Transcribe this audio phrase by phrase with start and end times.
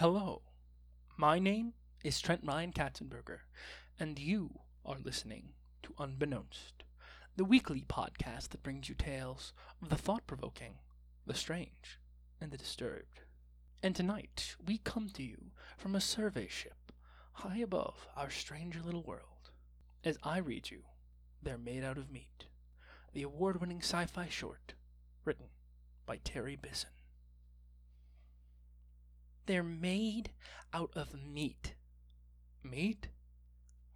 [0.00, 0.42] Hello,
[1.16, 1.72] my name
[2.04, 3.38] is Trent Ryan Katzenberger,
[3.98, 6.84] and you are listening to Unbeknownst,
[7.34, 10.74] the weekly podcast that brings you tales of the thought provoking,
[11.24, 11.98] the strange,
[12.38, 13.22] and the disturbed.
[13.82, 16.92] And tonight we come to you from a survey ship
[17.32, 19.50] high above our strange little world.
[20.04, 20.82] As I read you,
[21.42, 22.48] They're Made Out of Meat,
[23.14, 24.74] the award winning sci fi short
[25.24, 25.46] written
[26.04, 26.90] by Terry Bisson.
[29.46, 30.30] They're made
[30.72, 31.74] out of meat.
[32.62, 33.08] Meat?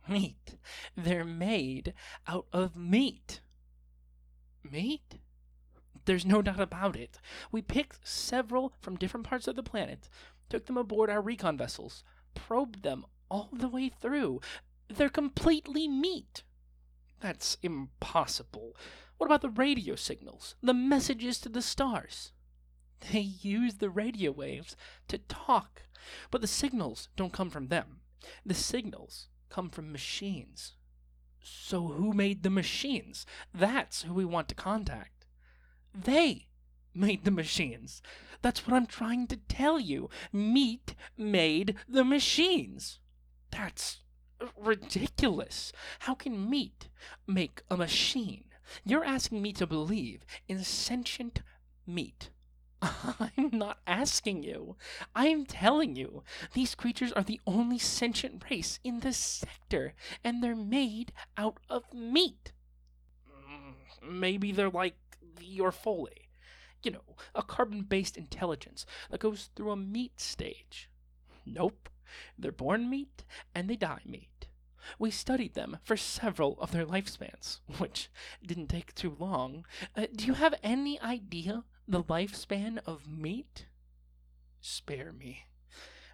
[0.09, 0.57] Meat.
[0.97, 1.95] They're made
[2.27, 3.41] out of meat.
[4.63, 5.19] Meat?
[6.05, 7.19] There's no doubt about it.
[7.53, 10.09] We picked several from different parts of the planet,
[10.49, 12.03] took them aboard our recon vessels,
[12.35, 14.41] probed them all the way through.
[14.89, 16.43] They're completely meat.
[17.21, 18.77] That's impossible.
[19.19, 20.55] What about the radio signals?
[20.63, 22.33] The messages to the stars?
[23.13, 24.77] They use the radio waves
[25.09, 25.83] to talk,
[26.31, 28.01] but the signals don't come from them.
[28.45, 30.75] The signals come from machines.
[31.43, 33.25] So, who made the machines?
[33.55, 35.25] That's who we want to contact.
[35.95, 36.49] They
[36.95, 38.03] made the machines.
[38.43, 40.11] That's what I'm trying to tell you.
[40.33, 43.01] Meat made the machines.
[43.51, 43.99] That's
[44.57, 45.73] ridiculous.
[46.01, 46.89] How can meat
[47.27, 48.45] make a machine?
[48.85, 51.43] You're asking me to believe in sentient
[51.87, 52.31] meat.
[52.83, 54.77] I'm not asking you.
[55.15, 56.23] I'm telling you.
[56.55, 61.93] These creatures are the only sentient race in this sector, and they're made out of
[61.93, 62.53] meat.
[63.29, 63.75] Mm,
[64.11, 64.97] Maybe they're like
[65.37, 66.29] the Orfolei.
[66.83, 70.89] You know, a carbon based intelligence that goes through a meat stage.
[71.45, 71.89] Nope.
[72.39, 74.47] They're born meat and they die meat.
[74.99, 78.09] We studied them for several of their lifespans, which
[78.45, 79.67] didn't take too long.
[79.95, 83.67] Uh, do you have any idea the lifespan of meat?
[84.61, 85.47] Spare me.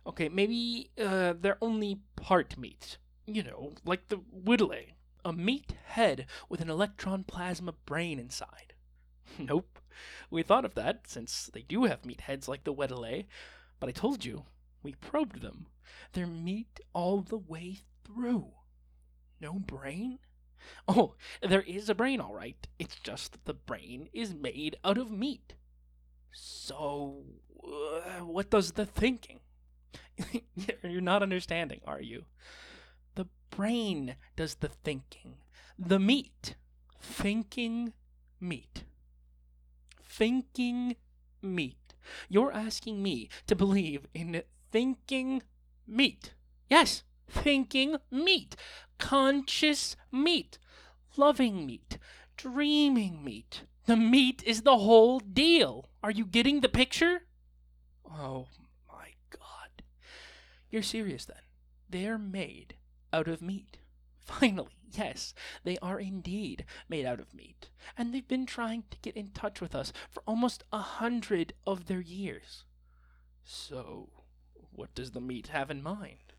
[0.06, 2.98] Okay, maybe uh, they're only part meat.
[3.26, 4.92] You know, like the Weddilei.
[5.24, 8.74] A meat head with an electron plasma brain inside.
[9.38, 9.80] Nope.
[10.30, 13.26] We thought of that, since they do have meat heads like the Weddilei,
[13.80, 14.44] but I told you,
[14.82, 15.66] we probed them.
[16.12, 18.52] They're meat all the way through.
[19.40, 20.20] No brain?
[20.86, 22.66] Oh, there is a brain, all right.
[22.78, 25.54] It's just that the brain is made out of meat.
[26.38, 27.24] So,
[27.64, 29.40] uh, what does the thinking?
[30.82, 32.26] You're not understanding, are you?
[33.14, 35.36] The brain does the thinking.
[35.78, 36.56] The meat.
[37.00, 37.94] Thinking
[38.38, 38.84] meat.
[40.02, 40.96] Thinking
[41.40, 41.94] meat.
[42.28, 45.42] You're asking me to believe in thinking
[45.86, 46.34] meat.
[46.68, 48.56] Yes, thinking meat.
[48.98, 50.58] Conscious meat.
[51.16, 51.96] Loving meat.
[52.36, 53.62] Dreaming meat.
[53.86, 55.88] The meat is the whole deal.
[56.02, 57.22] Are you getting the picture?
[58.04, 58.48] Oh
[58.88, 59.82] my god.
[60.70, 61.36] You're serious then.
[61.88, 62.74] They're made
[63.12, 63.78] out of meat.
[64.18, 67.70] Finally, yes, they are indeed made out of meat.
[67.96, 71.86] And they've been trying to get in touch with us for almost a hundred of
[71.86, 72.64] their years.
[73.44, 74.08] So,
[74.72, 76.32] what does the meat have in mind?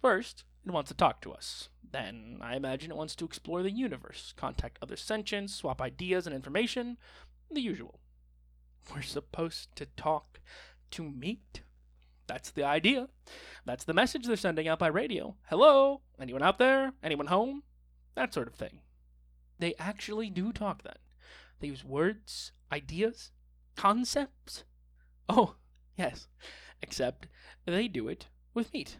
[0.00, 1.68] First, it wants to talk to us.
[1.92, 6.34] Then, I imagine it wants to explore the universe, contact other sentients, swap ideas and
[6.34, 6.98] information.
[7.50, 7.98] The usual.
[8.94, 10.40] We're supposed to talk
[10.92, 11.62] to meet.
[12.26, 13.08] That's the idea.
[13.64, 15.34] That's the message they're sending out by radio.
[15.48, 16.02] Hello?
[16.20, 16.92] Anyone out there?
[17.02, 17.64] Anyone home?
[18.14, 18.80] That sort of thing.
[19.58, 20.94] They actually do talk then.
[21.58, 23.32] They use words, ideas,
[23.76, 24.64] concepts.
[25.28, 25.56] Oh,
[25.96, 26.28] yes.
[26.82, 27.26] Except
[27.66, 28.98] they do it with meat.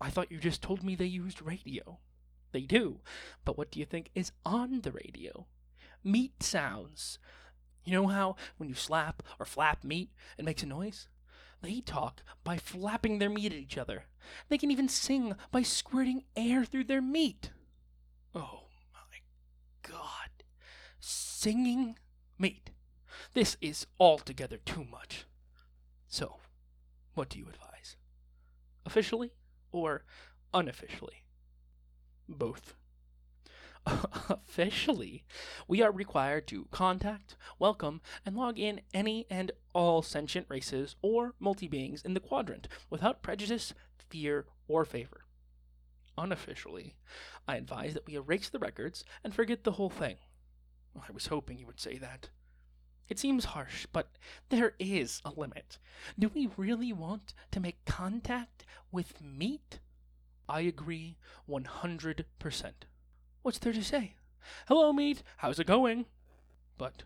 [0.00, 1.98] I thought you just told me they used radio.
[2.52, 3.00] They do.
[3.44, 5.46] But what do you think is on the radio?
[6.02, 7.18] Meat sounds.
[7.84, 11.08] You know how when you slap or flap meat, it makes a noise?
[11.62, 14.04] They talk by flapping their meat at each other.
[14.48, 17.50] They can even sing by squirting air through their meat.
[18.34, 18.62] Oh
[18.94, 19.18] my
[19.82, 20.44] god.
[20.98, 21.98] Singing
[22.38, 22.70] meat.
[23.34, 25.26] This is altogether too much.
[26.06, 26.36] So,
[27.14, 27.96] what do you advise?
[28.86, 29.32] Officially
[29.72, 30.04] or
[30.52, 31.24] unofficially?
[32.28, 32.74] Both.
[33.86, 35.24] Officially,
[35.66, 41.34] we are required to contact, welcome, and log in any and all sentient races or
[41.40, 45.24] multi beings in the quadrant without prejudice, fear, or favor.
[46.18, 46.96] Unofficially,
[47.48, 50.16] I advise that we erase the records and forget the whole thing.
[50.94, 52.28] I was hoping you would say that.
[53.10, 54.06] It seems harsh, but
[54.50, 55.78] there is a limit.
[56.16, 59.80] Do we really want to make contact with meat?
[60.48, 61.16] I agree
[61.48, 62.72] 100%.
[63.42, 64.14] What's there to say?
[64.68, 65.24] Hello, meat.
[65.38, 66.06] How's it going?
[66.78, 67.02] But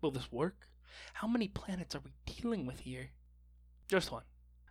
[0.00, 0.66] will this work?
[1.14, 3.10] How many planets are we dealing with here?
[3.88, 4.24] Just one.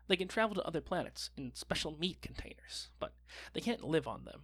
[0.09, 3.13] They can travel to other planets in special meat containers, but
[3.53, 4.41] they can't live on them.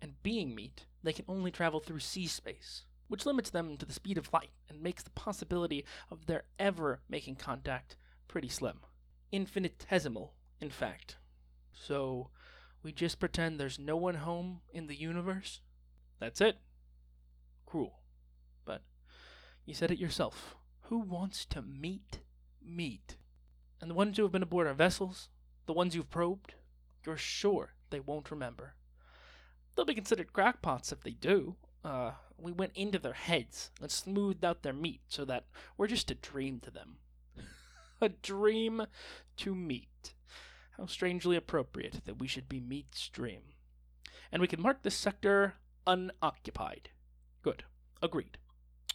[0.00, 3.92] And being meat, they can only travel through C space, which limits them to the
[3.92, 7.96] speed of light and makes the possibility of their ever making contact
[8.28, 8.78] pretty slim.
[9.32, 11.16] Infinitesimal, in fact.
[11.72, 12.30] So,
[12.84, 15.60] we just pretend there's no one home in the universe?
[16.20, 16.58] That's it.
[17.66, 17.98] Cruel.
[18.64, 18.82] But
[19.66, 20.54] you said it yourself.
[20.82, 22.20] Who wants to meet
[22.64, 23.16] meat?
[23.80, 25.30] And the ones who have been aboard our vessels,
[25.66, 26.54] the ones you've probed,
[27.04, 28.74] you're sure they won't remember.
[29.74, 31.56] They'll be considered crackpots if they do.
[31.84, 35.44] Uh, we went into their heads and smoothed out their meat so that
[35.76, 36.96] we're just a dream to them.
[38.00, 38.86] a dream
[39.38, 40.14] to meat.
[40.76, 43.42] How strangely appropriate that we should be meat's dream.
[44.32, 45.54] And we can mark this sector
[45.86, 46.90] unoccupied.
[47.42, 47.64] Good.
[48.02, 48.38] Agreed.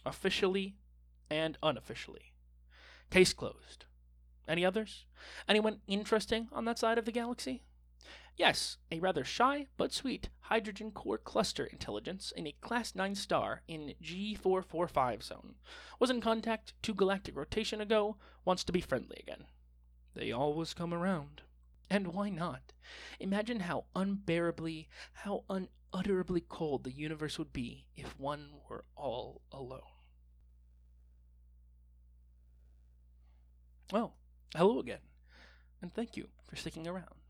[0.04, 0.76] Officially
[1.30, 2.32] and unofficially.
[3.10, 3.84] Case closed.
[4.48, 5.04] Any others?
[5.48, 7.62] Anyone interesting on that side of the galaxy?
[8.36, 13.62] Yes, a rather shy but sweet hydrogen core cluster intelligence in a Class 9 star
[13.66, 15.54] in G445 zone.
[15.98, 19.46] Was in contact two galactic rotation ago, wants to be friendly again.
[20.14, 21.42] They always come around.
[21.88, 22.72] And why not?
[23.20, 29.80] Imagine how unbearably, how unutterably cold the universe would be if one were all alone.
[33.92, 34.16] Well,
[34.54, 34.98] hello again,
[35.80, 37.25] and thank you for sticking around.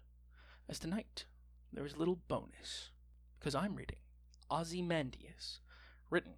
[0.68, 1.26] As tonight,
[1.72, 2.90] there is a little bonus,
[3.38, 4.00] because I'm reading
[4.50, 5.60] Ozymandias,
[6.10, 6.34] written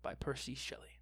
[0.00, 1.00] by Percy Shelley.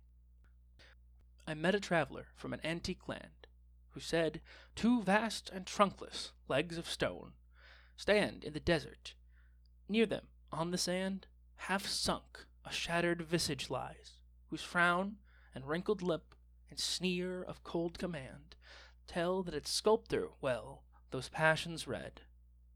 [1.47, 3.47] I met a traveler from an antique land
[3.91, 4.41] who said,
[4.75, 7.35] Two vast and trunkless legs of stone
[7.97, 9.15] stand in the desert.
[9.89, 15.19] Near them, on the sand, half sunk, a shattered visage lies, whose frown
[15.55, 16.35] and wrinkled lip
[16.69, 18.57] and sneer of cold command
[19.07, 22.23] tell that its sculptor well those passions read,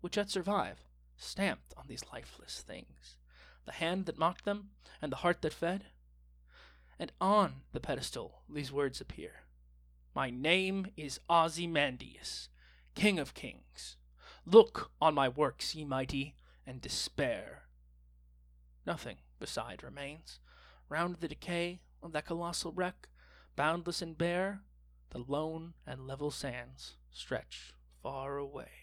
[0.02, 0.84] which yet survive,
[1.16, 3.16] stamped on these lifeless things,
[3.64, 4.70] the hand that mocked them
[5.00, 5.84] and the heart that fed.
[6.98, 9.44] And on the pedestal these words appear
[10.14, 12.50] My name is Ozymandias,
[12.94, 13.96] King of Kings.
[14.44, 16.34] Look on my works, ye mighty,
[16.66, 17.62] and despair.
[18.84, 20.40] Nothing beside remains.
[20.88, 23.08] Round the decay of that colossal wreck,
[23.54, 24.62] boundless and bare,
[25.10, 27.72] the lone and level sands stretch
[28.02, 28.81] far away.